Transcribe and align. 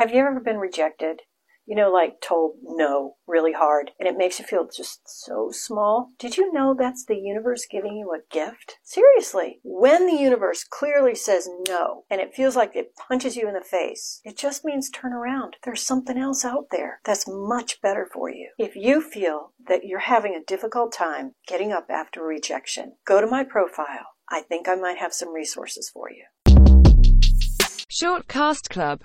Have 0.00 0.14
you 0.14 0.20
ever 0.20 0.40
been 0.40 0.56
rejected? 0.56 1.20
You 1.66 1.76
know, 1.76 1.92
like 1.92 2.22
told 2.22 2.54
no 2.62 3.16
really 3.26 3.52
hard, 3.52 3.90
and 4.00 4.08
it 4.08 4.16
makes 4.16 4.38
you 4.38 4.46
feel 4.46 4.66
just 4.74 5.02
so 5.04 5.50
small. 5.52 6.12
Did 6.18 6.38
you 6.38 6.50
know 6.54 6.74
that's 6.74 7.04
the 7.04 7.18
universe 7.18 7.66
giving 7.70 7.98
you 7.98 8.10
a 8.10 8.24
gift? 8.34 8.78
Seriously, 8.82 9.60
when 9.62 10.06
the 10.06 10.16
universe 10.16 10.64
clearly 10.64 11.14
says 11.14 11.50
no, 11.68 12.04
and 12.08 12.18
it 12.18 12.32
feels 12.32 12.56
like 12.56 12.74
it 12.74 12.96
punches 12.96 13.36
you 13.36 13.46
in 13.46 13.52
the 13.52 13.60
face, 13.60 14.22
it 14.24 14.38
just 14.38 14.64
means 14.64 14.88
turn 14.88 15.12
around. 15.12 15.56
There's 15.64 15.82
something 15.82 16.16
else 16.16 16.46
out 16.46 16.68
there 16.70 17.00
that's 17.04 17.28
much 17.28 17.82
better 17.82 18.08
for 18.10 18.30
you. 18.30 18.48
If 18.58 18.76
you 18.76 19.02
feel 19.02 19.52
that 19.68 19.84
you're 19.84 19.98
having 19.98 20.34
a 20.34 20.42
difficult 20.42 20.94
time 20.94 21.34
getting 21.46 21.72
up 21.72 21.88
after 21.90 22.22
rejection, 22.22 22.94
go 23.06 23.20
to 23.20 23.26
my 23.26 23.44
profile. 23.44 24.06
I 24.30 24.40
think 24.40 24.66
I 24.66 24.76
might 24.76 24.96
have 24.96 25.12
some 25.12 25.34
resources 25.34 25.90
for 25.92 26.08
you. 26.10 26.24
Shortcast 28.00 28.70
Club 28.70 28.98